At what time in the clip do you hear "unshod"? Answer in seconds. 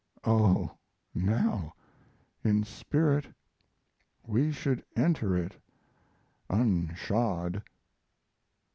6.49-7.61